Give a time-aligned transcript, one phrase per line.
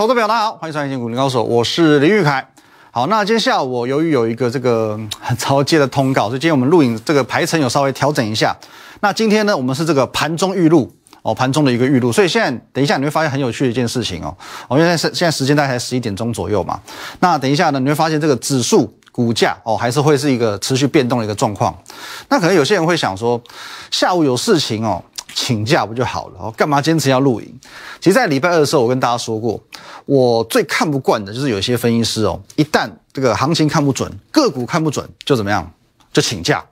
[0.00, 2.48] 投资朋友大家好，欢迎收看《股林高手》，我是林玉凯。
[2.90, 8.56] 好，那今天下午我由于有一个这个很超接的通告，所以今天我们录影这个排程有稍微调整一下。
[9.00, 10.90] 那今天呢，我们是这个盘中预录
[11.20, 14.34] 哦，盘中的一个预录，所以现在等一下你会发现很有趣的一件事情哦，
[14.68, 16.80] 哦，因为现现在时间大概十一点钟左右嘛。
[17.18, 21.78] 那等一下呢，你会发现这个指数股价哦，还是会是一个持续变动的一个状况。
[22.30, 23.38] 那可能有些人会想说，
[23.90, 25.04] 下午有事情哦。
[25.34, 26.38] 请假不就好了？
[26.38, 27.60] 哦，干嘛坚持要录影？
[28.00, 29.62] 其实，在礼拜二的时候，我跟大家说过，
[30.06, 35.70] 我最看不惯的就是有些分析师哦，一旦这个行情看不准，个股看不准，就怎么样？
[36.12, 36.64] 就请假，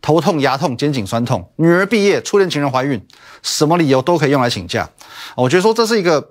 [0.00, 3.04] 头痛、牙痛、肩颈酸痛，女儿毕业、初恋情人怀孕，
[3.42, 4.88] 什么理由都可以用来请假。
[5.34, 6.30] 我觉得说这是一个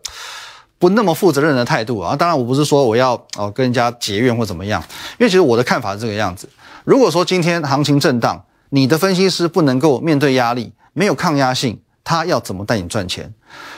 [0.80, 2.16] 不那么负责任的态度啊。
[2.16, 4.84] 当然，我不是说我要哦跟人家结怨或怎么样，
[5.20, 6.50] 因为其实我的看法是这个样子。
[6.84, 10.72] 如果说今天行情震荡，你的分析师不能够面对压力。
[10.96, 13.34] 没有抗压性，他要怎么带你赚钱？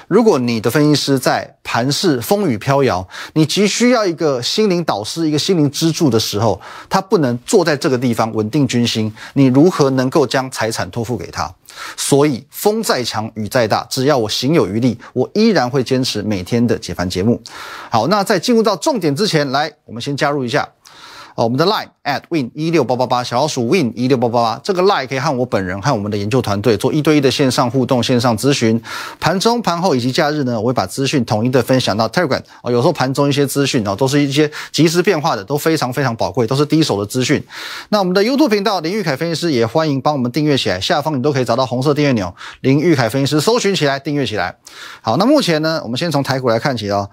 [0.07, 11.51] 如果你的分析师在盘市风雨飘摇，你急需要一个心灵导师、一个心灵支柱的时候，他不能坐在这个地方稳定军心，你如何能够将财产托付给他？
[11.95, 17.41] 所以风再强雨再大，只要我行有余力，我依然会坚持每天的解盘节目。
[17.89, 20.67] 好，那在进入到重点之前，来，我们先加入一下。
[21.35, 28.81] 哦，我们的 line at win 一六八八八小老鼠 win 一六八八八，这个 line 可以和我本人和我们的研究团队做一对一的线上互动、线上咨询。
[29.19, 32.41] 盘中、盘后以及假日呢，我会把资讯统一的分享到 Telegram。
[32.63, 37.43] 哦，有时候盘中一些资讯哦，都是一些即时变化的，都非常非常宝贵，都是第一手的资讯。
[37.89, 44.55] 那我们的 YouTube 频道林玉凯分析师也欢迎帮我们订阅起来，下方你都可以找到红色订阅钮，林玉凯分析师搜寻起来，订阅起来。
[45.01, 47.09] 好，那目前呢，我们先从台股来看起哦。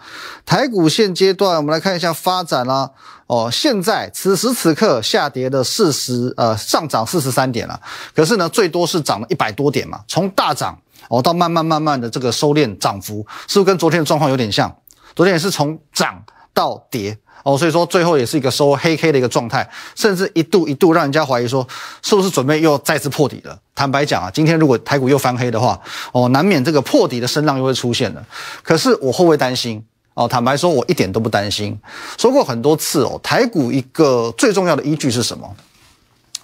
[0.47, 2.91] 台股现阶段，我们来看一下发展啦。
[3.27, 7.81] 哦，现在此时此刻下跌的四十，呃，上涨四十三点了。
[8.15, 10.01] 可是呢，最多是涨了一百多点嘛。
[10.09, 14.75] 从大涨哦，到慢慢慢慢的这个收敛涨幅，是不是跟昨天的状况有点像？
[15.15, 16.23] 昨天也是从涨
[16.53, 21.67] 到跌哦，所以说最后也是一个收黑 K 的一个状态，甚至一度一度让人家怀疑说，
[22.03, 23.59] 是不是准备又再次破底了？
[23.75, 25.79] 坦白讲啊，今天如果台股又翻黑的话，
[26.13, 28.25] 哦，难免这个破底的声浪又会出现了。
[28.63, 29.85] 可是我会不会担心？
[30.15, 31.77] 哦，坦白说，我一点都不担心。
[32.17, 35.57] 说过很多次哦，台股一个最重要的依据是什么？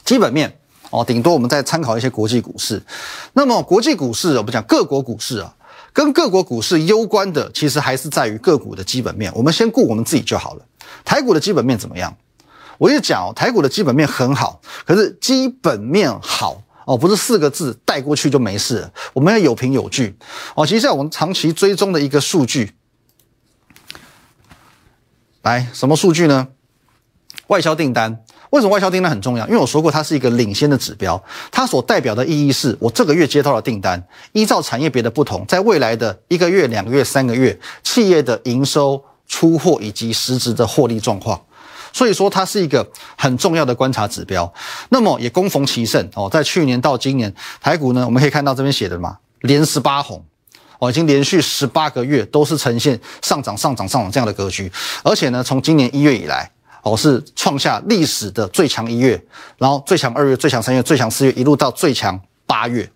[0.04, 0.52] 基本面
[0.90, 2.82] 哦，顶多我们再参考一些国际股市。
[3.32, 5.54] 那么国际股市，我们讲各国股市啊，
[5.92, 9.32] 跟各国股市攸关的，其实还是在于个股的基本面。
[9.36, 10.64] 我们先顾我们自己就好了。
[11.04, 12.12] 台股的基本面怎么样？
[12.76, 18.92] 我就讲，台股的基本面很好，可是基本面好哦，不是四个字带过去就没事了。
[19.12, 20.16] 我们要有凭有据
[20.56, 20.66] 哦。
[20.66, 22.72] 其实我们长期追踪的一个数据。
[25.42, 26.48] 来，什么数据呢？
[27.46, 28.22] 外销订单。
[28.50, 29.46] 为什么外销订单很重要？
[29.46, 31.22] 因为我说过，它是一个领先的指标。
[31.52, 34.02] 它所代表的意义是，我这个月接到了订单，
[34.32, 41.40] 依照产业别的不同，在未来的一个月、两个月、三个月，企业的营收、出货以及实质的获利状况。
[41.92, 44.52] 所以说，它是一个很重要的观察指标。
[44.88, 50.24] 那么也恭逢其盛哦，在去年到今年，台股呢，我们可以看到这边写的嘛，连十八红。
[50.80, 54.72] 哦，已经连续十八个月都是呈现上涨、上涨、上涨这样的格局，
[55.04, 56.50] 而且呢，从今年一月以来，
[56.82, 59.22] 哦，是创下历史的最强一月，
[59.58, 62.90] 然后最强二月、最强三月、最强四月，一路到最强八月，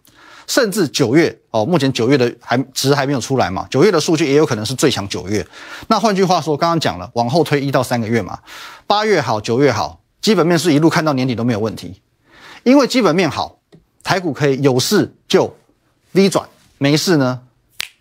[0.46, 5.46] 甚至九月，哦，目前九月的还值还没有出来嘛，九月的数据也有可能是最强九月。
[5.88, 8.38] 那换句话说，刚刚讲了，往后推一到三个月嘛，
[8.86, 12.00] 八月好，九月好，基本面是一路看到年底都没有问题，
[12.62, 13.58] 因为基本面好，
[14.02, 15.54] 台股可以有事就
[16.12, 17.42] V 转，没事呢。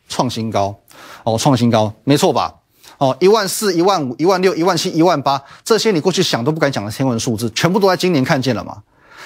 [0.08, 0.76] 创新高，
[1.24, 2.56] 哦，创新高，没错吧？
[3.00, 8.84] 哦，一万四、一万五、一万六、一万七、一万八，这些你过去想都不敢想的天文数字，全部都在今年看见了嘛？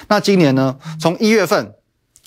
[0.08, 0.76] 那今年呢？
[1.00, 1.74] 从一月份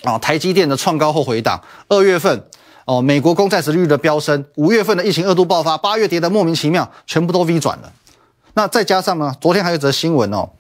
[0.03, 1.59] 啊，台积电的创高后回档；
[1.90, 2.45] 二月份
[2.85, 7.91] 哦，美国公债殖率的飙升；五月份的疫情二度爆发；八月跌的莫名其妙，全部都 V 转了。
[8.53, 9.34] 那再加上呢？
[9.41, 10.51] 昨天还有一则新闻哦，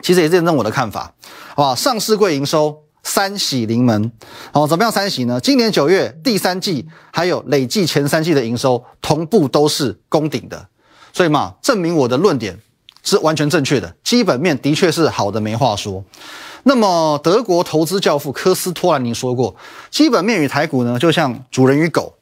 [0.00, 1.12] 其实也验证我的看法，
[1.56, 1.74] 好吧？
[1.74, 2.83] 上市柜营收。
[3.04, 4.10] 三喜临门，
[4.52, 4.90] 哦，怎么样？
[4.90, 5.38] 三喜呢？
[5.38, 10.66] 今年九月第三季还有累计前三季的营收同步都是攻顶的，
[11.12, 12.58] 所以嘛，证明我的论点
[13.02, 16.02] 是完全正确的，基本面的确是好的，没话说。
[16.64, 19.54] 那么德国投资教父科斯托兰尼说过，
[19.90, 22.14] 基本面与台股呢，就像主人与狗，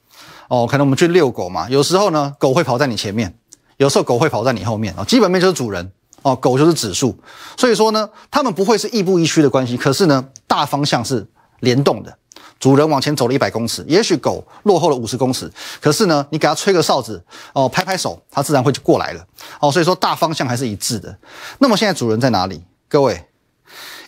[0.48, 3.32] 哦，可能我们去遛狗嘛，有时候呢，狗会跑在你前面，
[3.76, 5.92] 有时候狗会跑在你后面啊，基本面就是主人。
[6.22, 7.16] 哦，狗就是指数，
[7.56, 9.76] 所以说呢，他们不会是亦步亦趋的关系。
[9.76, 11.26] 可是呢，大方向是
[11.60, 12.16] 联动的。
[12.58, 17.20] 主人往前走了一百公尺，也许狗落后了五十公尺，可是呢，你给它吹个哨子，
[17.52, 19.26] 哦，拍拍手，它自然会就过来了。
[19.60, 21.18] 哦，所以说大方向还是一致的。
[21.58, 22.62] 那么现在主人在哪里？
[22.88, 23.26] 各位，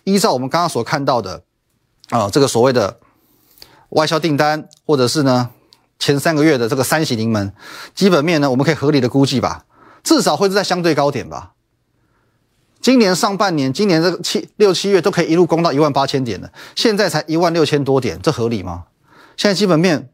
[0.05, 1.43] 依照我们刚刚所看到的，
[2.11, 2.99] 啊，这个所谓的
[3.89, 5.51] 外销订单，或者是呢？
[5.99, 7.53] 前三个月的这个三喜临门，
[7.95, 9.65] 基本面呢，我们可以合理的估计吧，
[10.03, 11.53] 至少会是在相对高点吧。
[12.85, 18.85] 今年上半年，今年这个七六七月都可以一路攻到一万八千点的，现在才一万六千多点，这合理吗？
[19.39, 20.11] 现在基本面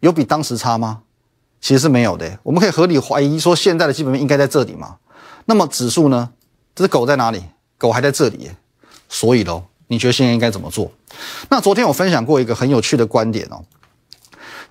[0.00, 1.00] 有比当时差吗？
[1.62, 2.38] 其实是没有的。
[2.42, 4.96] 我们可以合理怀疑说，现在的基本面应该在这里吗？
[5.46, 6.28] 那么指数呢？
[6.74, 7.42] 这只狗在哪里？
[7.78, 8.50] 狗还在这里。
[9.08, 10.92] 所以喽，你觉得现在应该怎么做？
[11.48, 13.64] 那昨天我分享过一个很有趣的观点哦。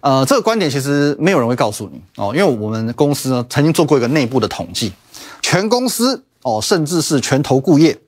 [0.01, 4.93] 呃，这个观点其实没有人会告诉你哦，因为我们公司呢曾经做过一个内部的统计，
[5.41, 6.23] 全公司。
[6.43, 7.99] 哦，甚至是全投顾业，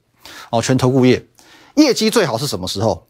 [0.49, 1.27] 哦，全投顾业
[1.75, 3.07] 业绩最好是什么时候？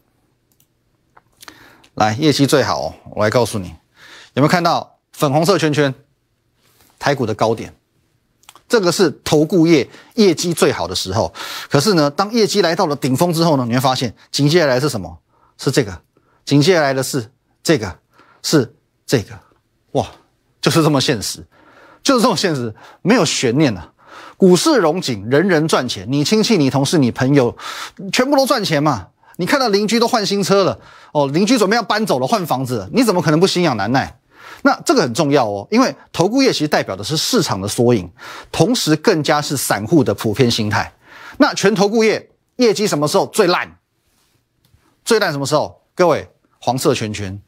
[1.94, 3.68] 来，业绩最好，我来告诉你，
[4.34, 5.94] 有没有看到粉红色圈圈？
[6.98, 7.74] 台股的高点，
[8.68, 11.34] 这个是投顾业业绩最好的时候。
[11.68, 15.18] 可是呢，当业绩来到了顶峰之后呢，你会发现紧接下来是什么？
[15.58, 16.00] 是这个，
[16.44, 17.30] 紧接下来的是
[17.62, 17.98] 这个，
[18.42, 18.74] 是
[19.04, 19.38] 这个，
[19.92, 20.10] 哇，
[20.60, 21.44] 就是这么现实，
[22.02, 23.91] 就是这么现实，没有悬念了。
[24.36, 26.06] 股市融景，人人赚钱。
[26.08, 27.56] 你亲戚、你同事、你朋友，
[28.12, 29.08] 全部都赚钱嘛？
[29.36, 30.78] 你看到邻居都换新车了，
[31.12, 34.18] 哦，邻居准备要搬走了，换房子，你怎么可能不心痒难耐？
[34.62, 38.08] 那这个很重要哦，因为投顾业其实代表的是市场的缩影，
[38.52, 40.92] 同时更加是散户的普遍心态。
[41.38, 43.78] 那全投顾业业绩什么时候最烂？
[45.04, 45.80] 最烂什么时候？
[45.94, 46.28] 各位，
[46.60, 47.40] 黄色圈圈，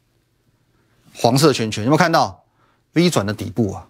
[1.15, 2.43] 黄色圈圈，有没有看到
[2.93, 3.87] V 转的底部啊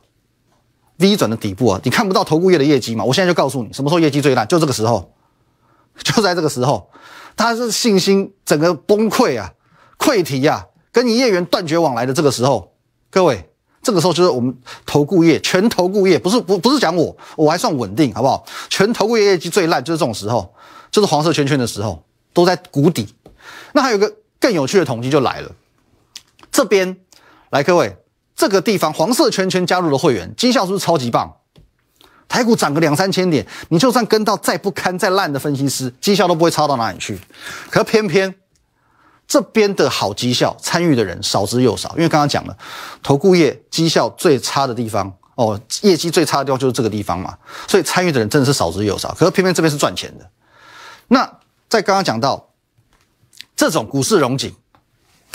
[0.98, 3.04] ？V 转的底部啊，你看不到投顾业的业绩嘛？
[3.04, 5.14] 我现在就告诉你，什么时候业绩最烂，就这个时候，
[6.04, 6.90] 就在这个时候，
[7.36, 9.52] 他是信心整个崩溃啊，
[9.98, 12.74] 溃堤啊，跟你业员断绝往来的这个时候，
[13.12, 13.50] 各位，
[13.82, 18.46] 这个时候就是我们投顾业全投顾业，不是不不是讲我，我还算稳定，好不好？
[18.70, 20.54] 全投顾业业绩最烂就是这种时候，
[20.92, 22.04] 就是黄色圈圈的时候，
[22.34, 23.14] 都在谷底。
[23.74, 25.52] 那还有个更有趣的统计就来了，
[26.52, 26.98] 这边
[27.50, 27.98] 来各位。
[28.36, 31.34] 这个地方黄色圈圈加入了会员，绩效是不是超级棒？
[32.28, 37.18] 台股涨个两三千点，你就算跟到再不堪再烂的分析师，绩效都不会差到哪里去。
[37.70, 38.36] 可偏偏
[39.28, 41.92] 这边的好绩效，参与的人少之又少。
[41.96, 42.58] 因为刚刚讲了，
[43.02, 47.38] 投顾业绩效最差的地方，哦，业绩最差的地方就是这个地方嘛，
[47.68, 49.14] 所以参与的人真的是少之又少。
[49.14, 50.30] 可是偏偏这边是赚钱的。
[51.08, 51.24] 那
[51.70, 52.50] 在刚刚讲到
[53.56, 54.54] 这种股市融景。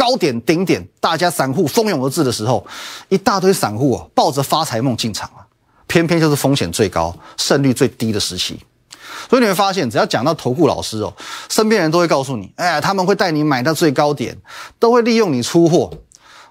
[0.00, 2.66] 高点顶点，大家散户蜂拥而至的时候，
[3.10, 5.44] 一大堆散户啊抱着发财梦进场啊，
[5.86, 8.58] 偏偏就是风险最高、胜率最低的时期。
[9.28, 11.12] 所以你会发现，只要讲到投顾老师哦，
[11.50, 14.34] 身边人都会告诉你，哎，他们会带你买到最高点，
[14.78, 15.90] 都会利用你出货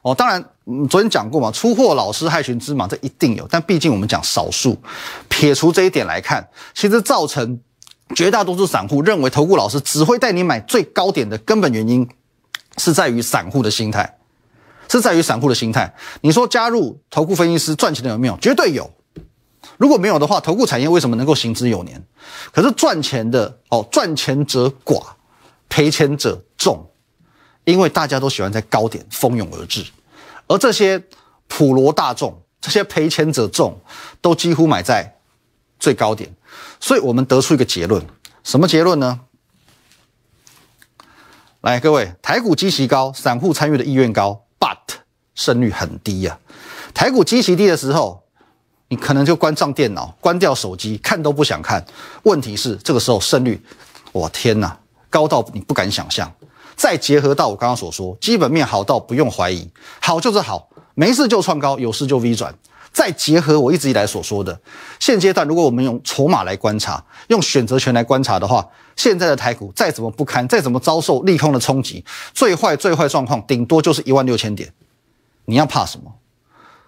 [0.04, 0.14] 哦。
[0.14, 0.46] 当然，
[0.88, 3.48] 昨天讲过嘛，出货老师害群之马，这一定有。
[3.50, 4.78] 但毕竟我们讲少数，
[5.28, 7.60] 撇除这一点来看，其实造成
[8.16, 12.08] 绝大多数散户认为投顾老师只会带你买最高点的根本原因。
[12.80, 14.18] 是在于散户的心态，
[14.90, 15.94] 是在于散户的心态。
[16.22, 18.36] 你说加入投顾分析师赚钱的有没有？
[18.42, 18.90] 绝对有。
[19.78, 22.02] 如果没有的话，投顾产业为什么能够行之有年？
[22.52, 25.04] 可是赚钱的哦，赚钱者寡，
[25.68, 26.90] 赔钱者众，
[27.66, 29.86] 因为大家都喜欢在高点蜂拥而至，
[30.48, 31.04] 而这些
[31.48, 33.80] 普罗大众，这些赔钱者众，
[34.22, 35.18] 都几乎买在
[35.80, 36.34] 最高点。
[36.80, 38.04] 所以我们得出一个结论，
[38.44, 39.20] 什么结论呢？
[41.62, 44.78] 来，各位，台股基期高，散户参与的意愿高，but
[45.36, 46.40] 胜率很低呀。
[46.94, 48.24] 台股基期低的时候，
[48.88, 51.86] 你可能就关上电脑，关掉手机，看都不想看。
[52.24, 53.62] 问题是这个时候胜率，
[54.14, 56.32] 我天哪，高到你不敢想象。
[56.78, 62.56] 再结合到我刚刚所说，基本面好到不用怀疑，好就是好，没事就创高，有事就 V 转。
[62.92, 64.60] 再结合我一直以来所说的，
[65.00, 72.04] 现阶段如果我们用筹码来观察，用选择权来观察的话，现在的台股再怎么不堪，再怎么遭受利空的冲击，
[72.34, 74.72] 最坏最坏状况顶多就是一万六千点。
[75.46, 76.12] 你要怕什么？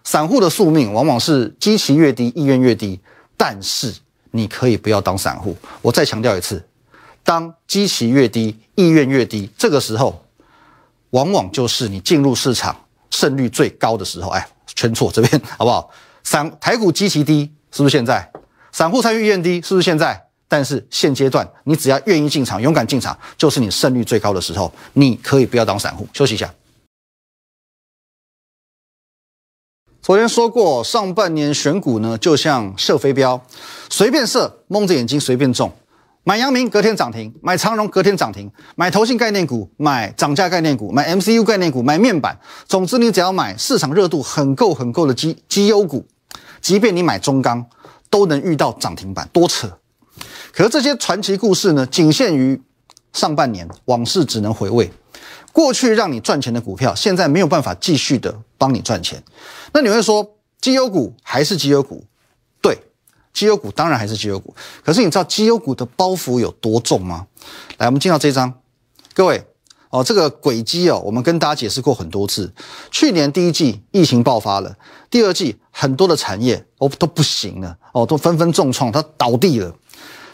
[0.03, 2.99] 散户的宿命往往是基期越低，意愿越低。
[3.37, 3.93] 但是
[4.31, 5.55] 你可以不要当散户。
[5.81, 6.63] 我再强调一次，
[7.23, 10.23] 当基期越低，意愿越低，这个时候
[11.11, 12.75] 往往就是你进入市场
[13.11, 14.29] 胜率最高的时候。
[14.31, 14.47] 哎。
[14.73, 15.91] 圈错这边好不好？
[16.23, 18.31] 散台股基期低，是不是现在？
[18.71, 20.29] 散户参与意愿低，是不是现在？
[20.47, 24.73] 但是现阶段，你只要愿意进场，勇敢进场，就是你胜率最高的时候。
[24.93, 26.51] 你可以不要当散户，休息一下。
[30.01, 33.45] 昨天说过，上半年选股呢，就像射飞镖，
[33.89, 35.71] 随便射，蒙着眼睛随便中。
[36.23, 42.39] 买阳明隔天涨停，买长荣隔天涨停，买投信概念股，买涨价概念股，买 MCU 概念股，买面板。
[42.67, 46.05] 总之，你只要买市场热度很够很够的绩绩优股，
[46.61, 47.65] 即便你买中钢，
[48.11, 49.79] 都能遇到涨停板，多扯！
[50.53, 52.61] 可是这些传奇故事呢，仅限于
[53.13, 54.91] 上半年，往事只能回味。
[55.51, 59.23] 过去让你赚钱的股票，现在没有办法继续的帮你赚钱。
[59.73, 62.05] 那你会说，绩优股还是绩优股？
[63.33, 64.53] 绩优股当然还是绩优股。
[64.83, 67.27] 可是你知道绩优股的包袱有多重吗？
[67.77, 68.53] 来，我们进到这张，
[69.13, 69.43] 各位
[69.89, 72.53] 哦，这个轨迹哦，我们跟大家解释过很多次。
[72.91, 74.75] 去年第一季疫情爆发了，
[75.09, 79.75] 第二季很多的产业哦都不行了哦，都纷纷重创，它倒地了。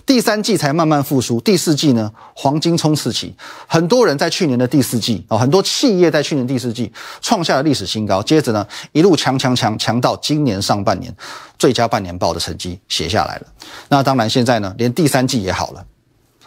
[0.07, 3.35] 第三季才慢慢复苏，第四季呢黄金冲刺期，
[3.67, 6.89] 很多人在去年的第四季哦，很多企业在去年第四季
[7.21, 11.13] 创下了历史新高，接着呢一路强强强强到今年上半年
[11.59, 13.47] 最佳半年报的成绩写下来了。
[13.89, 15.85] 那当然现在呢连第三季也好了，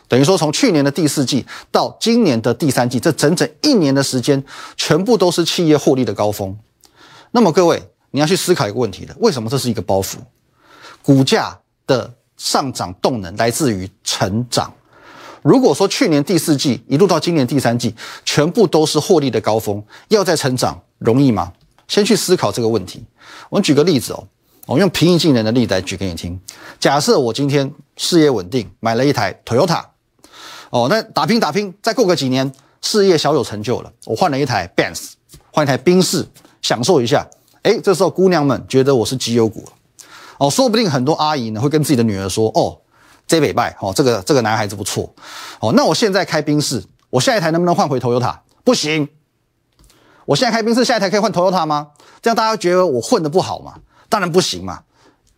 [0.09, 4.43] 等于说从去年的第四季到今年的第三季，这整整一年的时间，
[4.79, 6.57] 全部都是企业获利的高峰。
[7.33, 10.17] 那么各位你要去思考一个问题的，为什么这是一个包袱？
[11.03, 12.15] 股价的。
[12.41, 14.73] 上涨动能来自于成长。
[15.43, 17.95] 如果说去年第四季一路到今年第三季，
[18.25, 21.53] 全部都是获利的高峰，要再成长容易吗？
[21.87, 23.05] 先去思考这个问题。
[23.51, 24.27] 我们举个例子哦，
[24.67, 26.41] 我用平易近人的例子来举给你听。
[26.79, 29.85] 假设我今天事业稳定，买了一台 Toyota，
[30.71, 35.13] 哦，那打拼打拼，再过个几年，事业小有成就了，我换了一台 Benz，
[35.53, 36.27] 换一台宾士，
[36.63, 37.27] 享受一下。
[37.63, 39.69] 哎，这时候姑娘们觉得我是绩优股。
[40.41, 42.81] 哦，说不定很多阿姨呢会跟自己的女儿说：“哦，
[43.27, 45.15] 这北拜哦，这个这个男孩子不错。
[45.61, 48.39] 哦，那我现在开宾士，我下一台能不能换回 Toyota？
[48.65, 49.07] 不行。
[50.25, 51.89] 我现在开宾士，下一台可以换 Toyota 吗？
[52.23, 53.75] 这样大家觉得我混的不好吗？
[54.09, 54.85] 当然不行嘛。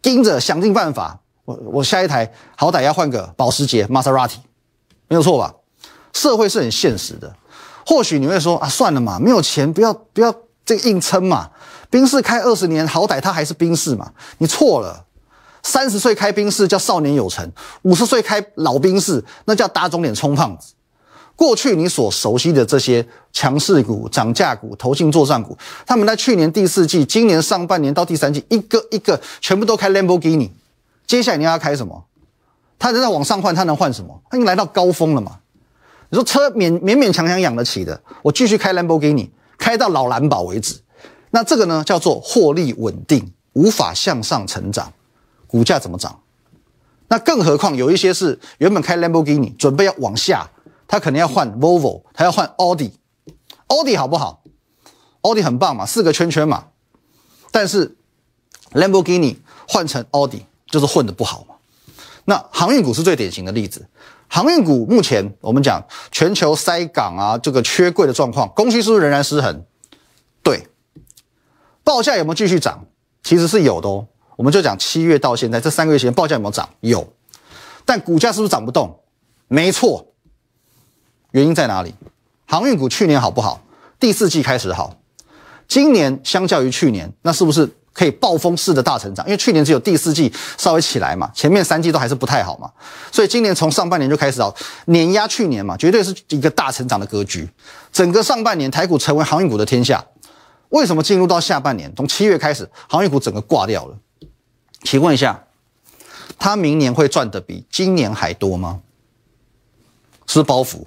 [0.00, 4.36] 盯着想尽办法，我我下一台好歹要换个保时捷 Maserati，
[5.08, 5.52] 没有错吧？
[6.12, 7.34] 社会是很现实的。
[7.84, 10.32] 或许你会说啊，算了嘛，没有钱，不要不要
[10.64, 11.50] 这个硬撑嘛。
[11.92, 14.10] 宾士开二十年，好歹它还是宾士嘛。
[14.38, 15.04] 你错了，
[15.62, 17.46] 三十岁开宾士叫少年有成，
[17.82, 20.72] 五十岁开老宾士那叫打肿脸充胖子。
[21.36, 25.54] 过去你所熟悉的这些强势股、涨价股、投信作战股，
[25.86, 30.50] 他们在去年第四季、今年上半年到第三季，一个一个全部都开兰博基尼。
[31.06, 32.02] 接下来你要开什么？
[32.78, 34.18] 他正在往上换，他能换什么？
[34.30, 35.40] 他已经来到高峰了嘛？
[36.08, 40.76] 你说车勉勉勉强强养得起的，我继续开兰博基尼，开到老蓝宝为止。
[41.34, 44.92] 那这个呢，叫做获利稳定，无法向上成长，
[45.46, 46.20] 股价怎么涨？
[47.08, 50.50] 那更何况有一些是原本开 Lamborghini 准备要往下，
[50.86, 52.92] 他可能要换 Volvo，他要换奥迪，
[53.68, 54.42] 奥迪好不好？
[55.22, 56.66] 奥迪很棒嘛，四个圈圈嘛。
[57.50, 57.96] 但是
[58.72, 59.36] Lamborghini
[59.66, 61.54] 换成奥迪就是混的不好嘛。
[62.26, 63.88] 那航运股是最典型的例子，
[64.28, 69.64] 航运股目前我们讲全球塞港啊，这个缺柜的状况，供需是不是仍然失衡？
[71.84, 72.84] 报价有没有继续涨？
[73.22, 74.06] 其实是有的哦。
[74.36, 76.68] 我们就讲七月到现在这三个月时间，报价有没有涨？
[76.80, 77.12] 有。
[77.84, 79.00] 但股价是不是涨不动？
[79.48, 80.06] 没错。
[81.32, 81.94] 原因在哪里？
[82.46, 83.62] 航运股去年好不好？
[83.98, 84.96] 第四季开始好。
[85.68, 89.24] 今年相较于去年，那是不是可以暴风式的大成长？
[89.26, 92.70] 因为去年只有第四季稍微起来嘛，前面三季都还是不太好嘛。
[93.10, 94.54] 所以今年从上半年就开始好，
[94.86, 97.48] 碾压去年嘛，绝对是一个大成长的格局。
[97.92, 100.04] 整个上半年台股成为航运股的天下。
[100.72, 103.96] 为什么进入到下半年，从七月开始，航运股整个挂掉了？
[104.82, 105.44] 请问一下，
[106.38, 108.80] 他明年会赚的比今年还多吗？
[110.26, 110.86] 是包袱。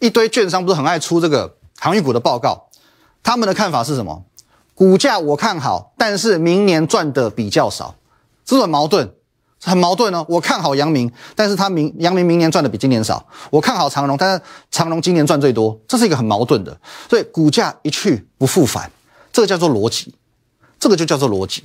[0.00, 2.68] 一堆券商不是很爱出这个航运股的报告，
[3.22, 4.24] 他们的看法是什么？
[4.74, 7.94] 股价我看好，但是明年赚的比较少，
[8.44, 9.14] 这很矛盾，
[9.62, 10.26] 很矛盾哦。
[10.28, 13.24] 我看好阳明，但是他明阳明明年赚的比今年少。
[13.50, 16.76] 我看好长荣，但是长荣今年赚最多，这是一个很矛盾的。
[17.08, 18.90] 所以股价一去不复返。
[19.36, 20.14] 这个叫做逻辑，
[20.80, 21.62] 这个就叫做逻辑。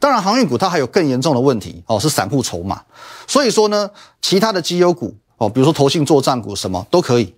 [0.00, 2.82] 当然，航运股它还有更严重的问题哦，是散户筹码。
[3.28, 3.88] 所以说呢，
[4.20, 7.32] 其他的绩优股哦，比如说投信做账股什么都可以，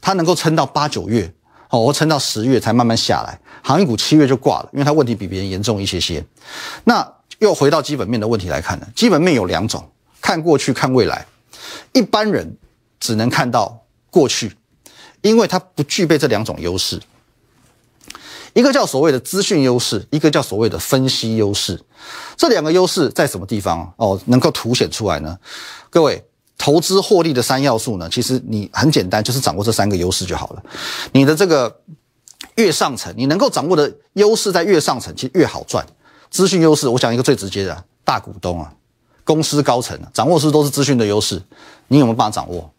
[0.00, 1.30] 它能够撑到八九月
[1.68, 3.38] 哦，或撑到十月才慢慢下来。
[3.62, 6.24] 航运股七月就挂了，因为它问题比别人严重一些些。
[6.84, 7.06] 那
[7.38, 9.86] 又回到基本面的问题来看呢，基本面有两种，
[10.22, 11.26] 看过去看未来。
[11.92, 12.56] 一般人
[12.98, 14.56] 只能看到过去，
[15.20, 16.98] 因为它不具备这两种优势。
[18.56, 21.78] 一个叫所谓的资讯优势，一个叫所谓的分析优势。
[22.38, 24.18] 这两个优势在什么地方哦？
[24.24, 25.38] 能够凸显出来呢？
[25.90, 26.24] 各位，
[26.56, 28.08] 投资获利的三要素呢？
[28.08, 30.62] 其实你很简单，就是掌握这三个优势就好了。
[31.12, 31.82] 你的这个
[32.54, 35.86] 越上层，你能够掌握的优势在越上层，其实越好赚。
[36.30, 38.72] 资讯优势，我讲一个最直接的，大股东啊，
[39.22, 41.42] 公司高层掌握是都是资讯的优势，
[41.88, 42.72] 你有没有办法掌握？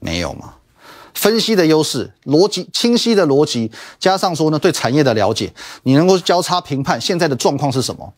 [0.00, 0.54] 没有嘛？
[1.20, 8.10] 分析的优势，逻辑清晰的逻辑，加上说呢，对产业的了解，你能够交叉评判现在的状况是什么？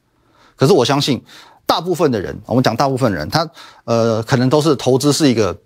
[0.54, 1.20] 可是我相信，
[1.66, 3.50] 大部分的人，我们讲大部分人，他
[3.86, 5.58] 呃，可能都是投资是一个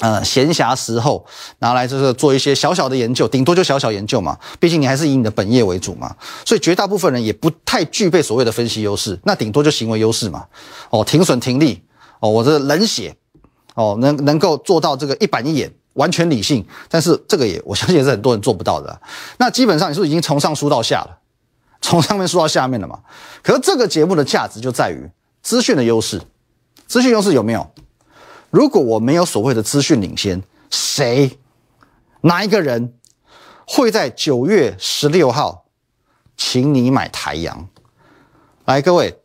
[0.00, 1.24] 呃，闲暇时候
[1.60, 4.36] 拿来就是做一些小小的研究，顶多就小小研究嘛。
[4.58, 10.44] 毕竟你还是以你的本业为主嘛，所以绝大部分人也不太具备所谓的分析优势，那顶多就行为优势嘛。
[10.90, 11.80] 哦，停损停利，
[12.18, 13.14] 哦，我这冷血，
[13.76, 19.00] 哦，能能够做到这个一板一眼，完全理性，但是这个也我相信也是很多人做不到的。
[19.38, 21.18] 那基本上你是已经从上输到下了，
[21.80, 23.00] 从上面输到下面了嘛？
[23.42, 25.10] 可是这个节目的价值就在于
[25.42, 26.22] 资讯的优势，
[26.86, 27.70] 资讯优势有没有？
[28.50, 31.38] 如果我没有所谓的资讯领先，谁
[32.20, 32.94] 哪一个人
[33.66, 35.64] 会在九月十六号
[36.36, 37.68] 请你买台阳？
[38.66, 39.21] 来，各位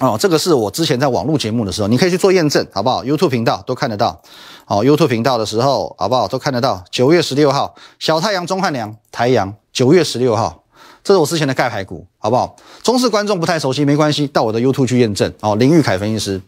[0.00, 4.20] 哦，这个是我之前在网络节目的时候，你可以去做验证，好不好？YouTube 频道都看得到。
[4.66, 6.28] 哦，YouTube 频道的时候，好不好？
[6.28, 6.84] 都看得到。
[6.90, 10.64] 九月十六号，小太阳、钟汉良、台阳，九月十六号，
[11.02, 12.56] 这是我之前的盖牌股，好不好？
[12.82, 15.32] 中式观众不太熟悉，没关系，到我的 YouTube 去验证。
[15.40, 16.42] 哦，林玉凯分析师。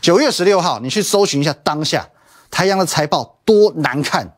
[0.00, 2.08] 九月十六号，你去搜寻一下当下
[2.50, 4.36] 台阳的财报多难看，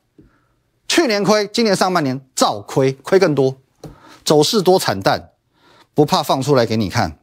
[0.89, 3.55] 去年亏，今年上半年照亏，亏更多，
[4.25, 5.31] 走势多惨淡，
[5.95, 7.18] 不怕放出来给你看。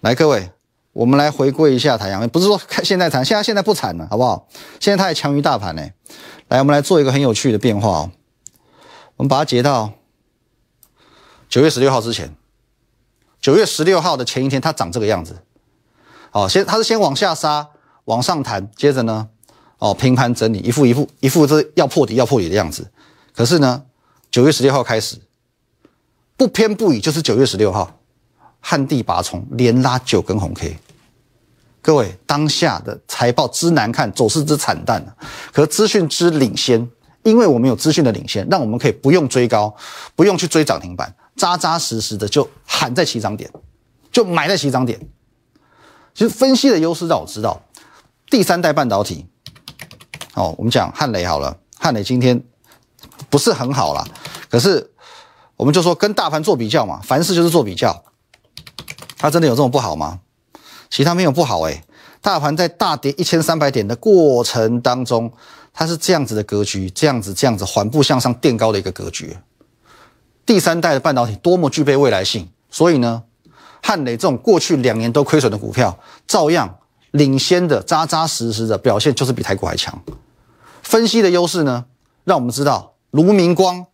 [0.00, 0.50] 来，各位，
[0.92, 4.46] 我们来回归一下太阳，不是说看现在惨，现在现在不惨了，好不好？
[4.78, 5.82] 现在它还强于大盘呢。
[6.48, 8.10] 来，我们来做一个很有趣的变化哦，
[9.16, 9.92] 我们把它截到
[11.48, 12.34] 九月十六号之前。
[13.40, 15.42] 九月十六号的前一天，它长这个样子，
[16.32, 17.68] 哦，先它是先往下杀，
[18.04, 19.28] 往上弹，接着呢，
[19.78, 22.90] 哦，平盘整理，一副一副一副这要破底要破底的样子。
[23.34, 23.84] 可是呢，
[24.30, 25.18] 九月十六号开始，
[26.36, 27.97] 不偏不倚，就是九月十六号，
[28.60, 30.76] 旱地拔葱，连拉九根红 K。
[31.80, 35.16] 各位，当下的财报之难看，走势之惨淡啊，
[35.52, 36.86] 可资讯之领先，
[37.22, 39.74] 因为我们有资讯的领先，让我们可以不用追高，
[40.14, 41.14] 不用去追涨停板。
[41.36, 43.50] 扎扎实实的就喊在起涨点，
[44.10, 45.00] 就买在起涨点。
[46.12, 47.62] 其实分析的优势让我知道，
[48.28, 49.24] 第三代半导体，
[50.34, 52.42] 哦，我们讲汉雷好了，汉雷今天
[53.30, 54.04] 不是很好啦，
[54.50, 54.90] 可是
[55.56, 58.04] 我们就说跟大盘做比较嘛，凡事就是做比较。
[59.18, 60.20] 它真的有这么不好吗？
[60.88, 61.82] 其他没有不好诶，
[62.22, 65.30] 大盘在大跌一千三百点的过程当中，
[65.74, 69.36] 它是这样子的格局，这样子这样子缓步向上垫高的一个格局。
[70.46, 73.24] 第三代的半导体多么具备未来性，所以呢，
[73.82, 76.78] 汉磊这种过去两年都亏损的股票，照样
[77.10, 80.02] 领先的扎扎实实的表现，就是比台股还强。
[80.82, 81.84] 分析的优势呢，
[82.24, 83.84] 让我们知道卢明光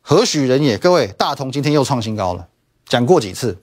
[0.00, 0.78] 何许人也？
[0.78, 2.46] 各位，大同今天又创新高了，
[2.86, 3.58] 讲过几次？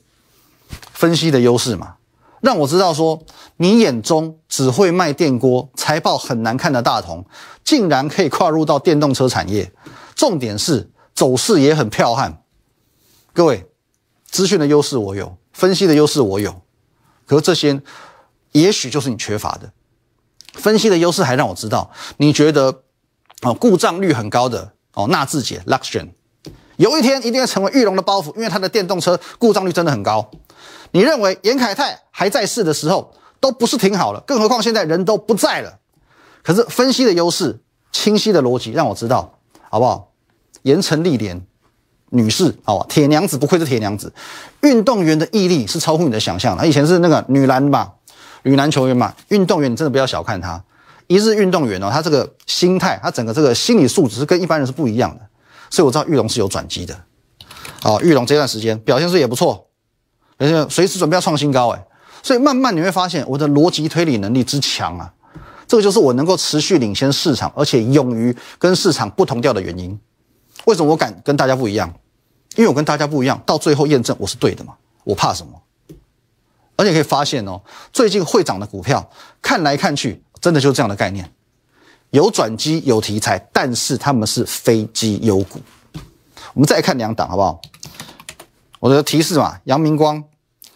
[1.01, 1.95] 分析的优势嘛，
[2.41, 3.19] 让我知道说，
[3.57, 7.25] 你眼中只会卖电锅、财报很难看的大同，
[7.63, 9.71] 竟然可以跨入到电动车产业，
[10.15, 10.91] 重点是。
[11.13, 12.41] 走势也很彪悍，
[13.33, 13.69] 各位，
[14.25, 16.61] 资讯的优势我有，分析的优势我有，
[17.27, 17.79] 可是这些
[18.53, 19.71] 也许就是你缺乏的。
[20.53, 22.83] 分析的优势还让我知道，你觉得
[23.41, 26.09] 哦故障率很高的哦纳智捷 Luxion，
[26.77, 30.31] 有一天一定要成为玉龙的包袱，因为它的电动车故障率真的很高。
[30.91, 35.79] 你认为严凯泰还在世的时候都不是挺好了，更何况现在人都不在了。
[36.43, 37.59] 可是分析的优势、
[37.91, 40.11] 清晰的逻辑让我知道，好不好？
[40.63, 41.41] 盐城丽莲
[42.09, 44.13] 女士，哦，铁娘子不愧是铁娘子，
[44.61, 46.67] 运动员的毅力是超乎你的想象的。
[46.67, 47.93] 以前是那个女篮嘛，
[48.43, 50.63] 女篮球员嘛，运动员你真的不要小看她。
[51.07, 55.25] 一日运动员哦，她这个心态，她整个这个心理素质是跟一般人是不一样的。
[55.69, 56.95] 所以我知道玉龙是有转机的。
[57.83, 59.67] 哦，玉龙这段时间表现是也不错，
[60.41, 61.85] 而且随时准备要创新高哎。
[62.23, 65.13] 所以慢慢你会发现我的逻辑推理能力之强啊，
[65.67, 69.97] 这个就是我能够持续领先市场，而且勇于跟市场不同调的原因。
[70.65, 71.91] 为什么我敢跟大家不一样？
[72.55, 74.73] 因为我跟大家不一样，到最后验证我是对的嘛。
[75.03, 75.53] 我怕什么？
[76.75, 77.61] 而且可以发现哦，
[77.93, 79.09] 最近会涨的股票，
[79.41, 81.31] 看来看去，真的就是这样的概念：
[82.11, 85.59] 有转机，有题材，但是他们是非绩优股。
[86.53, 87.61] 我们再看两档好不好？
[88.79, 90.23] 我的提示嘛，阳明光，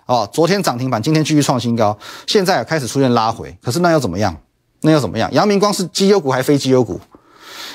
[0.05, 3.57] 哦，昨天涨停板，今天继续创新高，现在开始出现拉回。
[3.61, 4.35] 可是那要怎么样？
[4.81, 5.31] 那要怎么样？
[5.33, 6.99] 阳明光是绩优股还非绩优股？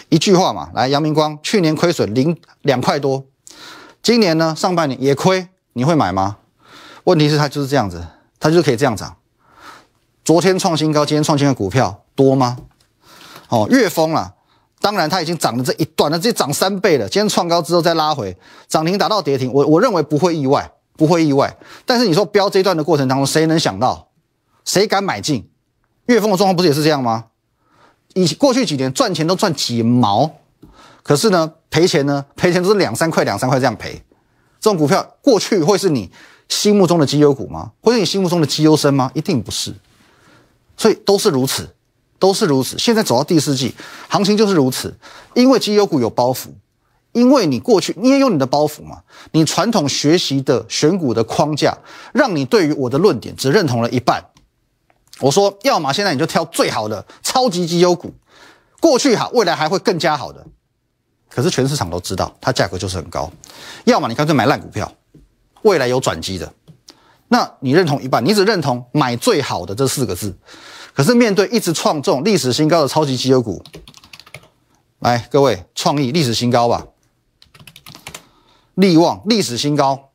[0.08, 3.24] 一句话嘛，来，阳明光去年亏损零两块多，
[4.02, 6.36] 今年呢上半年也亏，你会买吗？
[7.04, 8.06] 问题是它就是这样子，
[8.38, 9.16] 它就是可以这样涨。
[10.24, 12.58] 昨天创新高，今天创新的股票多吗？
[13.48, 14.34] 哦，月丰了，
[14.80, 17.08] 当然它已经涨了这一段了，这涨三倍了。
[17.08, 18.36] 今天创高之后再拉回，
[18.68, 21.56] 涨停达到跌停，我我认为不会意外，不会意外。
[21.86, 24.10] 但是你说标这段的过程当中，谁能想到，
[24.66, 25.48] 谁敢买进？
[26.04, 27.24] 月丰的状况不是也是这样吗？
[28.12, 30.30] 以过去几年赚钱都赚几毛，
[31.02, 34.02] 可是呢赔钱呢赔钱都是两三块两三块这样赔，
[34.60, 36.10] 这种股票过去会是你
[36.50, 37.72] 心目中的绩优股吗？
[37.80, 39.10] 会是你心目中的绩优生吗？
[39.14, 39.74] 一定不是。
[40.76, 41.74] 所以都是如此，
[42.18, 42.78] 都是如此。
[42.78, 43.74] 现在走到第四季，
[44.08, 44.94] 行情就是如此，
[45.32, 46.48] 因为绩优股有包袱，
[47.12, 51.76] 因为你过去你也有你的包袱嘛，你传统学习的选股的框架，
[52.12, 54.24] 让你对于我的论点只认同了一半。
[55.20, 58.14] 我说，要么现在你就挑最好的超级绩优股，
[58.80, 60.46] 过去好，未来还会更加好的。
[61.28, 63.30] 可是全市场都知道，它价格就是很高。
[63.84, 64.90] 要么你干脆买烂股票，
[65.62, 66.52] 未来有转机的。
[67.28, 70.36] 那你认同一半，你只认同买最好的这四个字。
[70.92, 73.62] 可是面对一直创这种历史新高的超级绩优股，
[74.98, 76.84] 来各位，创意历史新高吧，
[78.80, 80.10] 利旺历史新高。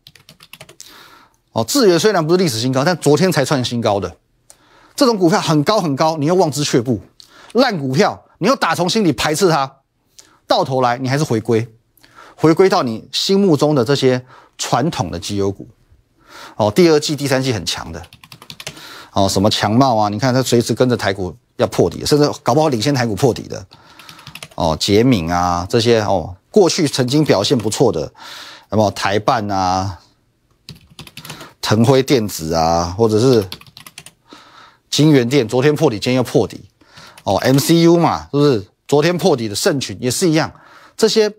[1.52, 4.18] 哦，智源虽然不是历史新高，但昨天才创新高的。
[4.96, 7.00] 这种股票很高很高，你又望之却步；
[7.54, 9.72] 烂股票，你又打从心里排斥它，
[10.48, 11.68] 到头来你还是回归，
[12.36, 14.26] 回归到你心目中的这些
[14.58, 15.68] 传统的绩优股。
[16.56, 18.02] 哦，第二季、第三季很强的，
[19.14, 20.10] 哦，什么强茂啊？
[20.10, 23.66] 你看它随时跟着台股要破底，甚至搞不好领先台股破底的。
[24.56, 28.12] 哦，杰敏啊，这些哦，过去曾经表现不错的，
[28.76, 29.98] 那么台办啊、
[31.62, 33.42] 腾辉电子啊，或者是。
[34.90, 36.60] 金源店昨天破底，今天又破底，
[37.24, 38.66] 哦，MCU 嘛，是不是？
[38.88, 40.50] 昨天破底的盛群也是一样，
[40.96, 41.30] 这些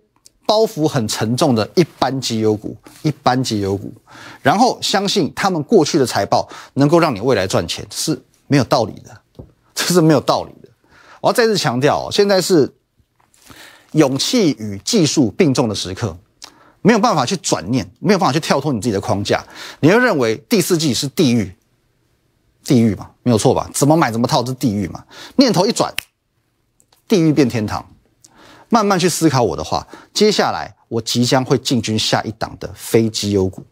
[0.46, 3.92] 包袱很沉重的一般绩优股，一般绩优股，
[4.42, 9.44] 然后相信他们过去的财报能够让你未来赚钱，是没有道理的，
[9.74, 10.68] 这是没有道理的。
[11.22, 12.74] 我要再次强调，现在是
[13.92, 16.14] 勇气与技术并重的时刻，
[16.86, 19.44] 没有办法去转念，没有办法去跳脱你自己的框架，
[19.80, 21.52] 你会认为第四季是地狱。
[22.62, 23.68] 地狱嘛，没有错吧？
[23.74, 25.02] 怎么买怎么套，是地狱嘛。
[25.34, 25.92] 念头一转，
[27.08, 27.84] 地狱变天堂。
[28.68, 33.64] 慢慢去思考我的话，接下来我即将会进军下一档的非绩优股。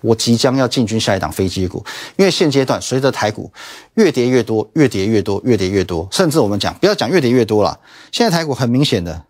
[0.00, 3.52] 我即将要进军下一档非绩优股，因为现阶段随着台股
[3.94, 7.76] 越跌越多，越跌越多，越跌越多，甚至我们讲不要讲越跌越多了，
[8.12, 9.24] 现在台股很明显的，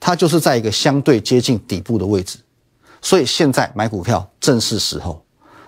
[0.00, 2.38] 它就是在一个相对接近底部的位置，
[3.06, 5.22] 所以现在买股票正是时候。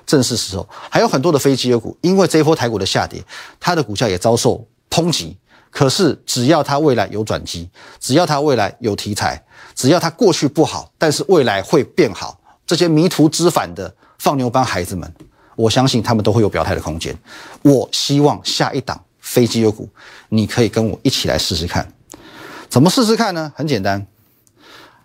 [0.05, 3.23] 正是时候，还有很多的非绩优股，因为这一波台股的下跌，
[3.61, 5.39] 它的股价也遭受抨击。
[5.71, 7.71] 可是只要它未来有转机，
[8.01, 9.41] 只要它未来有题材，
[9.77, 15.15] 只要它过去不好，但是未来会变好，这些迷途知返的放牛班孩子们，
[15.55, 17.17] 我相信他们都会有表态的空间。
[17.63, 19.89] 我希望下一档非绩优股，
[20.31, 21.87] 你可以跟我一起来试试看。
[22.69, 23.53] 怎么试试看呢？
[23.55, 24.07] 很简单，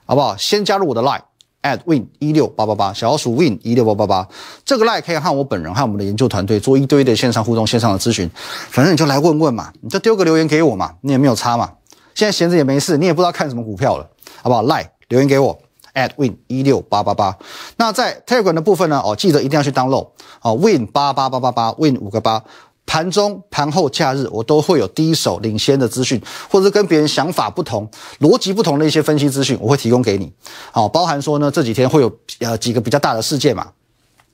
[0.05, 0.37] 好不好？
[0.37, 1.21] 先加入我的 Line。
[1.63, 4.27] At win 一六八八八，小老鼠 win 一六八八八，
[4.63, 8.29] 这个 line 可以和我本人和我们的研究团队做一堆的线上互动、线上的咨询，
[8.69, 11.71] 反正你就来问问嘛，你就丢个留言给我嘛，你也没有差嘛。
[12.13, 14.07] 现在闲着也没事，你也不知道看什么股票了，
[14.43, 15.57] 好不好？line 留言给我
[15.95, 17.35] at win 一六八八八。
[17.77, 19.01] 那在 Telegram 的部分呢？
[19.03, 20.09] 哦，记得一定要去 download
[20.41, 22.43] 哦，win 八八八八八 win 五个八。
[22.85, 30.31] 盘中、盘后、假日，我都会有第一手领先的资讯，或者是跟别人想法不同、逻辑不同的一些分析资讯，我会提供给你。
[30.71, 33.67] 好，包含说呢，这几天会有呃几个比较大的事件嘛，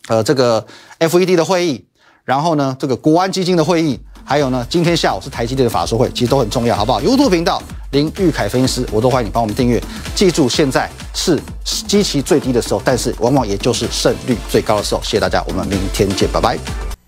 [0.08, 0.66] 呃，这个
[1.00, 1.86] FED 的会议，
[2.26, 9.82] 然后呢，这个国安基金的会议，还有呢，今天下午是台积电的法说会，其实都很重要，好不好？YouTube 频道林玉凯分析师，我都欢迎你帮我们订阅。
[10.16, 15.02] 记住，现在是基期最低的时候，但是往往也就是胜率最高的时候。
[15.02, 16.89] 谢谢大家，我们明天见，拜拜。